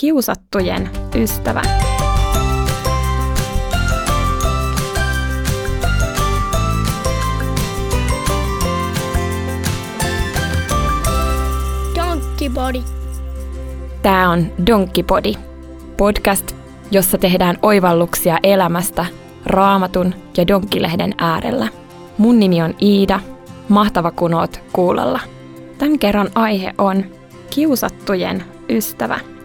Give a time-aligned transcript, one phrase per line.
[0.00, 1.62] Kiusattujen ystävä.
[11.96, 12.82] Donkkipodi.
[14.02, 15.32] Tämä on Donkkipodi,
[15.96, 16.56] podcast,
[16.90, 19.06] jossa tehdään oivalluksia elämästä
[19.46, 21.68] raamatun ja donkkilehden äärellä.
[22.18, 23.20] Mun nimi on Iida,
[23.68, 25.20] mahtava kun oot kuulolla.
[25.78, 27.04] Tämän kerran aihe on
[27.50, 29.35] kiusattujen ystävä.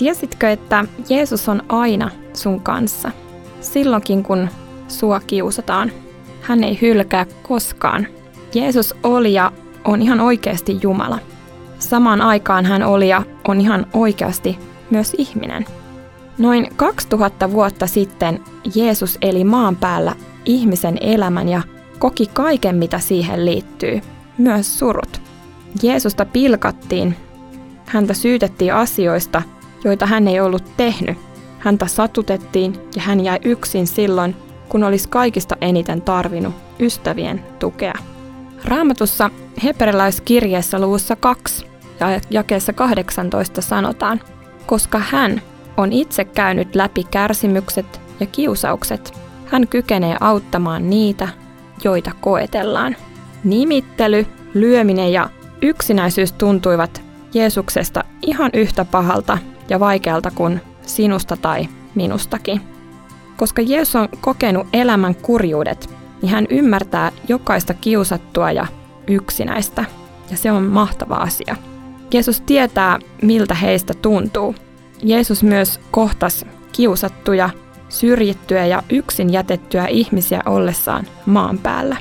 [0.00, 3.10] Tiesitkö, että Jeesus on aina sun kanssa?
[3.60, 4.48] Silloinkin, kun
[4.88, 5.92] sua kiusataan.
[6.40, 8.06] Hän ei hylkää koskaan.
[8.54, 9.52] Jeesus oli ja
[9.84, 11.18] on ihan oikeasti Jumala.
[11.78, 14.58] Samaan aikaan hän oli ja on ihan oikeasti
[14.90, 15.64] myös ihminen.
[16.38, 18.40] Noin 2000 vuotta sitten
[18.74, 21.62] Jeesus eli maan päällä ihmisen elämän ja
[21.98, 24.00] koki kaiken, mitä siihen liittyy,
[24.38, 25.20] myös surut.
[25.82, 27.16] Jeesusta pilkattiin,
[27.86, 29.42] häntä syytettiin asioista,
[29.84, 31.18] joita hän ei ollut tehnyt.
[31.58, 34.36] Häntä satutettiin ja hän jäi yksin silloin,
[34.68, 37.94] kun olisi kaikista eniten tarvinnut ystävien tukea.
[38.64, 39.30] Raamatussa
[39.64, 41.66] hebrealaiskirjeessä luvussa 2
[42.00, 44.20] ja jakeessa 18 sanotaan,
[44.66, 45.42] koska hän
[45.76, 51.28] on itse käynyt läpi kärsimykset ja kiusaukset, hän kykenee auttamaan niitä,
[51.84, 52.96] joita koetellaan.
[53.44, 55.30] Nimittely, lyöminen ja
[55.62, 57.02] yksinäisyys tuntuivat
[57.34, 59.38] Jeesuksesta ihan yhtä pahalta
[59.70, 62.60] ja vaikealta kuin sinusta tai minustakin.
[63.36, 65.90] Koska Jeesus on kokenut elämän kurjuudet,
[66.22, 68.66] niin hän ymmärtää jokaista kiusattua ja
[69.06, 69.84] yksinäistä.
[70.30, 71.56] Ja se on mahtava asia.
[72.12, 74.54] Jeesus tietää, miltä heistä tuntuu.
[75.02, 77.50] Jeesus myös kohtas kiusattuja,
[77.88, 81.96] syrjittyjä ja yksin jätettyjä ihmisiä ollessaan maan päällä.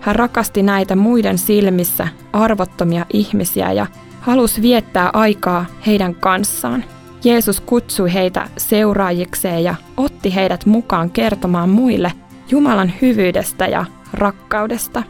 [0.00, 3.86] Hän rakasti näitä muiden silmissä arvottomia ihmisiä ja
[4.20, 6.84] halusi viettää aikaa heidän kanssaan.
[7.24, 12.12] Jeesus kutsui heitä seuraajikseen ja otti heidät mukaan kertomaan muille
[12.50, 15.02] Jumalan hyvyydestä ja rakkaudesta.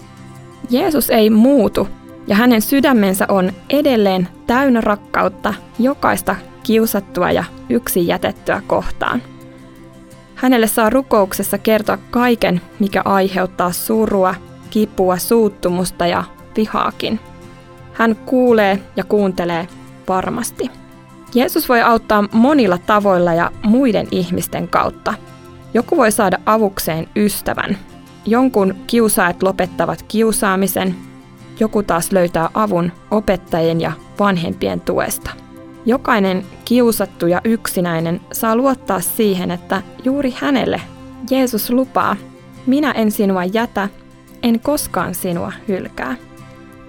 [0.70, 1.88] Jeesus ei muutu
[2.26, 9.22] ja hänen sydämensä on edelleen täynnä rakkautta jokaista kiusattua ja yksin jätettyä kohtaan.
[10.34, 14.34] Hänelle saa rukouksessa kertoa kaiken, mikä aiheuttaa surua,
[14.70, 16.24] kipua, suuttumusta ja
[16.56, 17.20] vihaakin.
[17.92, 19.68] Hän kuulee ja kuuntelee
[20.08, 20.70] varmasti.
[21.34, 25.14] Jeesus voi auttaa monilla tavoilla ja muiden ihmisten kautta.
[25.74, 27.78] Joku voi saada avukseen ystävän.
[28.26, 30.94] Jonkun kiusaajat lopettavat kiusaamisen,
[31.60, 35.30] joku taas löytää avun opettajien ja vanhempien tuesta.
[35.86, 40.80] Jokainen kiusattu ja yksinäinen saa luottaa siihen, että juuri hänelle
[41.30, 42.16] Jeesus lupaa,
[42.66, 43.88] minä en sinua jätä,
[44.42, 46.16] en koskaan sinua hylkää.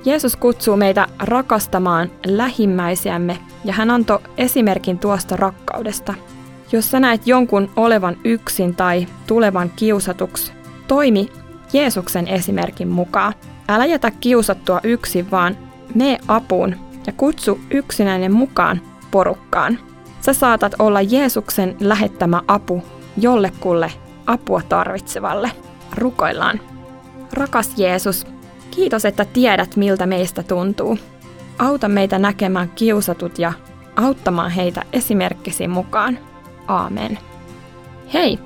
[0.06, 6.14] Jeesus kutsuu meitä rakastamaan lähimmäisiämme ja hän antoi esimerkin tuosta rakkaudesta.
[6.72, 10.52] Jos sä näet jonkun olevan yksin tai tulevan kiusatuksi,
[10.88, 11.30] toimi
[11.74, 13.34] Jeesuksen esimerkin mukaan.
[13.68, 15.58] Älä jätä kiusattua yksin, vaan
[15.96, 16.76] mene apuun
[17.08, 18.82] ja kutsu yksinäinen mukaan
[19.12, 19.80] porukkaan.
[20.22, 22.84] Sä saatat olla Jeesuksen lähettämä apu
[23.18, 23.92] jollekulle
[24.26, 25.52] apua tarvitsevalle.
[25.96, 26.60] Rukoillaan.
[27.34, 28.28] Rakas Jeesus,
[28.72, 30.98] kiitos, että tiedät miltä meistä tuntuu.
[31.60, 33.54] Auta meitä näkemään kiusatut ja
[33.96, 36.20] auttamaan heitä esimerkkisi mukaan.
[36.68, 37.20] Aamen.
[38.14, 38.40] Hei,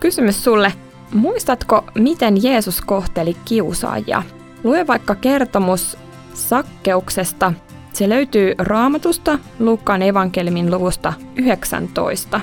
[0.00, 0.72] kysymys sulle.
[1.14, 4.22] Muistatko, miten Jeesus kohteli kiusaajia?
[4.64, 5.98] Lue vaikka kertomus
[6.34, 7.52] sakkeuksesta.
[7.92, 12.40] Se löytyy Raamatusta Luukkaan evankeliumin luvusta 19.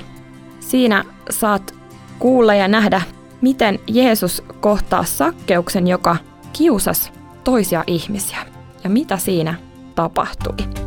[0.60, 1.74] Siinä saat
[2.18, 3.02] kuulla ja nähdä,
[3.40, 6.16] miten Jeesus kohtaa sakkeuksen, joka
[6.52, 7.12] kiusas
[7.44, 8.38] toisia ihmisiä
[8.84, 9.54] ja mitä siinä
[9.96, 10.85] tapahtui.